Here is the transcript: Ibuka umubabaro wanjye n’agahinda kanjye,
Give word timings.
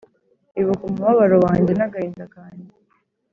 Ibuka 0.59 0.83
umubabaro 0.87 1.37
wanjye 1.45 1.71
n’agahinda 1.75 2.25
kanjye, 2.33 2.69